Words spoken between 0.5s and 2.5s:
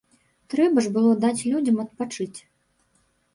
Трэба ж было даць людзям адпачыць.